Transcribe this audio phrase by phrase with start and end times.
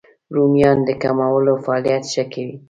[0.35, 2.55] رومیان د کولمو فعالیت ښه کوي